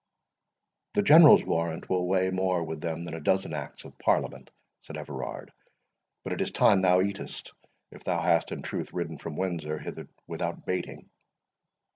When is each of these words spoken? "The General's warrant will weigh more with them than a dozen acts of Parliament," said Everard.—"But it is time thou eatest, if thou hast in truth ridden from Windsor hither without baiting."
"The 0.95 1.03
General's 1.03 1.45
warrant 1.45 1.87
will 1.87 2.07
weigh 2.07 2.31
more 2.31 2.63
with 2.63 2.81
them 2.81 3.05
than 3.05 3.13
a 3.13 3.19
dozen 3.21 3.53
acts 3.53 3.85
of 3.85 3.99
Parliament," 3.99 4.49
said 4.81 4.97
Everard.—"But 4.97 6.33
it 6.33 6.41
is 6.41 6.49
time 6.49 6.81
thou 6.81 7.01
eatest, 7.01 7.53
if 7.91 8.03
thou 8.03 8.19
hast 8.19 8.51
in 8.51 8.63
truth 8.63 8.93
ridden 8.93 9.19
from 9.19 9.37
Windsor 9.37 9.77
hither 9.77 10.07
without 10.25 10.65
baiting." 10.65 11.11